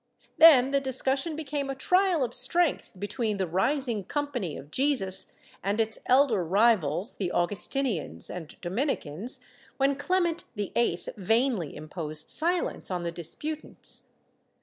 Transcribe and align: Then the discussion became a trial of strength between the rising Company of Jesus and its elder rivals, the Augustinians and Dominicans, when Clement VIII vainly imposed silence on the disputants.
Then 0.39 0.71
the 0.71 0.81
discussion 0.81 1.35
became 1.35 1.69
a 1.69 1.75
trial 1.75 2.23
of 2.23 2.33
strength 2.33 2.99
between 2.99 3.37
the 3.37 3.45
rising 3.45 4.03
Company 4.03 4.57
of 4.57 4.71
Jesus 4.71 5.37
and 5.63 5.79
its 5.79 5.99
elder 6.07 6.43
rivals, 6.43 7.13
the 7.17 7.31
Augustinians 7.31 8.27
and 8.27 8.59
Dominicans, 8.61 9.41
when 9.77 9.95
Clement 9.95 10.45
VIII 10.55 11.03
vainly 11.17 11.75
imposed 11.75 12.31
silence 12.31 12.89
on 12.89 13.03
the 13.03 13.11
disputants. 13.11 14.15